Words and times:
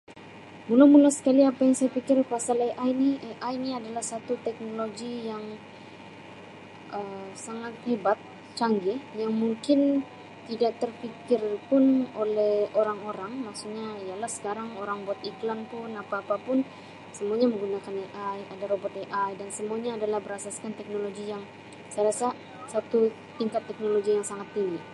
Mula-mula 0.69 1.09
sekali 1.17 1.41
apa 1.51 1.59
yang 1.65 1.75
saya 1.77 1.89
fikir 1.97 2.15
tentang 2.21 2.59
AI 2.69 2.89
ni 3.01 3.09
ialah 3.23 3.37
AI 3.47 3.53
ni 3.63 3.69
adalah 3.79 4.03
satu 4.11 4.33
teknologi 4.47 5.13
yang 5.31 5.43
Um 6.97 7.13
sangat 7.45 7.73
hebat 7.89 8.17
canggih 8.59 8.99
yang 9.21 9.33
mungkin 9.43 9.79
tidak 10.49 10.73
terpikir 10.81 11.41
pun 11.69 11.83
oleh 12.21 12.53
orang-orang 12.79 13.33
maksud 13.45 13.69
ialah 14.09 14.31
sekarang 14.37 14.69
orang 14.81 14.97
buat 15.07 15.19
iklan 15.29 15.59
pun 15.71 15.89
apa-apa 16.03 16.35
pun 16.47 16.57
semuanya 17.17 17.47
menggunakan 17.51 17.95
AI 18.21 18.37
ada 18.53 18.65
robot 18.73 18.93
AI 19.03 19.29
dan 19.39 19.49
semuanya 19.57 19.91
adalah 19.97 20.19
berasaskan 20.27 20.71
teknologi 20.79 21.25
yang 21.33 21.43
saya 21.93 22.03
rasa 22.09 22.27
satu 22.73 22.99
tingkat 23.37 23.61
teknologi 23.69 24.11
yang 24.17 24.25
sangat 24.31 24.49
tinggi. 24.57 24.81